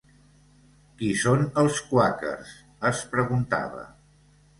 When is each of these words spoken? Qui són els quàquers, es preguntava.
Qui 1.01 1.09
són 1.23 1.43
els 1.63 1.77
quàquers, 1.89 2.55
es 2.91 3.03
preguntava. 3.13 3.85